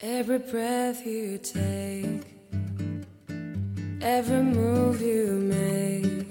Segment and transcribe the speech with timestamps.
[0.00, 2.22] Every breath you take,
[4.00, 6.24] every move you make,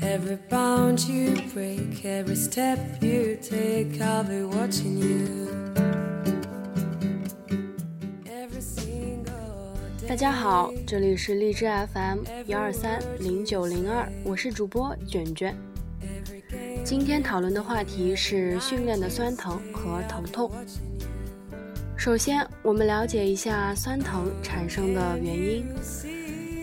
[0.00, 5.48] every bound you break, every step you take, I'll be watching you.
[10.06, 15.56] 大家好，这里是荔枝 FM 幺二三零九零二，我是主播卷卷。
[16.84, 20.48] 今天讨论的话题是训练的酸疼和疼痛。
[22.04, 25.64] 首先，我们了解一下酸疼产生的原因。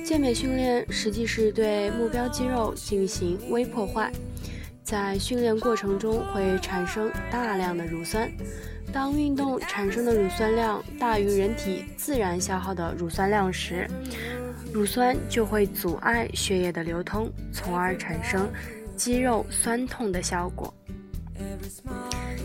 [0.03, 4.11] 健美训练实际是对目标肌肉进行微破坏，
[4.83, 8.29] 在训练过程中会产生大量的乳酸。
[8.91, 13.89] 当运动产生的乳酸量大于人体自然消耗的乳酸量时，
[14.73, 18.51] 乳酸就会阻碍血液的流通，从而产生
[18.97, 20.73] 肌肉酸痛的效果。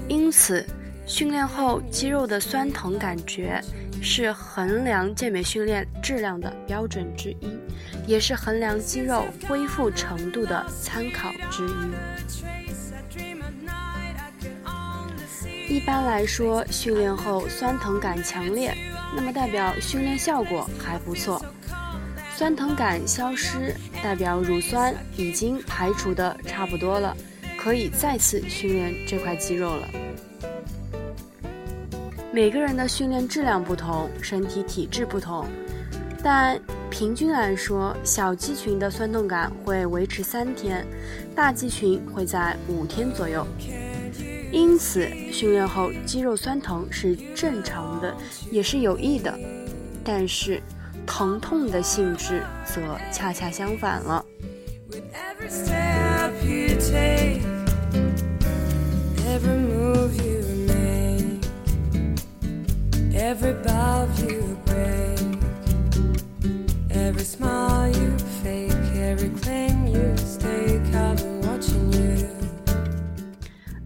[0.06, 0.64] 因此，
[1.06, 3.60] 训练后肌肉的酸疼感觉
[4.02, 7.58] 是衡量健美训练质量的标准之一，
[8.06, 11.70] 也是衡量肌肉恢复程度的参考之一。
[15.68, 18.74] 一般来说，训练后酸疼感强烈，
[19.14, 21.38] 那么代表训练效果还不错；
[22.36, 27.16] 酸疼感消失，代表乳酸已经排除的差不多了，
[27.58, 29.88] 可以再次训练这块肌肉了。
[32.34, 35.46] 每个人的训练质量不同，身体体质不同，
[36.20, 40.84] 但平均来说，小肌群的酸痛感会维持三天，
[41.32, 43.46] 大肌群会在五天左右。
[44.50, 48.12] 因此，训练后肌肉酸疼是正常的，
[48.50, 49.32] 也是有益的。
[50.02, 50.60] 但是，
[51.06, 54.24] 疼痛的性质则恰恰相反了。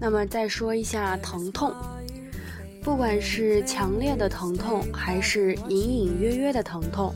[0.01, 1.71] 那么再说一下疼痛，
[2.83, 7.15] 不管是强烈的疼痛，还是隐隐约约的疼痛，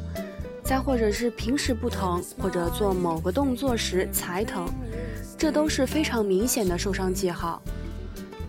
[0.63, 4.69] 再或者是平时不疼，或者做某个动作时才疼，
[5.39, 7.63] 这都是非常明显的受伤记号。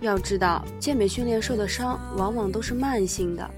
[0.01, 3.49] 要知道，健美训练受的伤往往都是慢性的。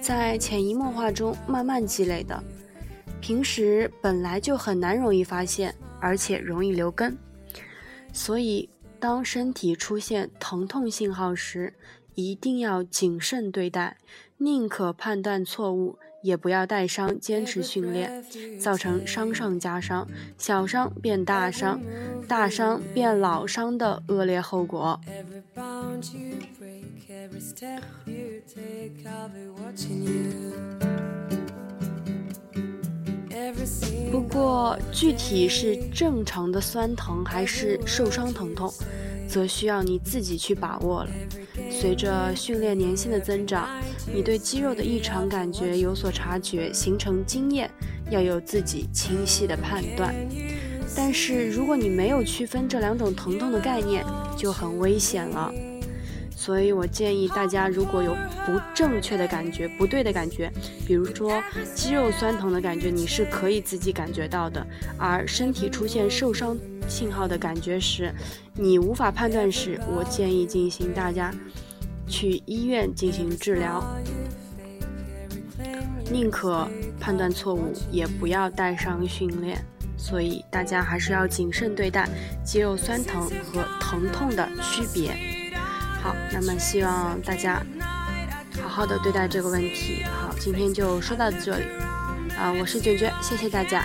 [0.00, 2.42] 在潜移默化中慢慢积累的，
[3.26, 7.16] 平时本来就很难容易发现，而且容易留根。
[8.12, 8.68] 所以，
[9.00, 11.72] 当身体出现疼痛信号时，
[12.14, 13.96] 一定要谨慎对待，
[14.36, 15.98] 宁可判断错误。
[16.20, 18.22] 也不要带伤坚持训练，
[18.58, 20.06] 造成伤上加伤、
[20.38, 21.80] 小伤变大伤、
[22.28, 24.98] 大伤变老伤的恶劣后果。
[34.10, 38.72] 不过，具体是正常的酸疼还是受伤疼痛？
[39.26, 41.10] 则需要你自己去把握了。
[41.70, 43.68] 随着训练年限的增长，
[44.12, 47.70] 你对肌肉的异常感觉有所察觉，形成经验，
[48.10, 50.14] 要有自己清晰的判断。
[50.94, 54.04] 但是如果你没有区分这两种疼痛的概念，
[54.36, 55.52] 就很危险了。
[56.44, 60.52] 所以我建议大家，如果有不正确的感觉、不对的感觉，
[60.86, 61.42] 比如说
[61.74, 64.66] 肌肉酸疼的感觉，你是可以自己感觉到的。
[64.98, 66.54] 而身体出现受伤
[66.86, 68.12] 信号的感觉时，
[68.52, 71.32] 你无法判断时，我建议进行大家
[72.06, 73.82] 去医院进行治疗。
[76.10, 76.68] 宁可
[77.00, 79.64] 判断错误，也不要带伤训练。
[79.96, 82.06] 所以大家还是要谨慎对待
[82.44, 85.33] 肌肉酸疼和疼痛的区别。
[86.04, 87.62] 好，那么希望大家
[88.62, 90.04] 好好的对待这个问题。
[90.04, 91.64] 好，今天就说到这里，
[92.36, 93.82] 啊，我是卷卷，谢谢大家。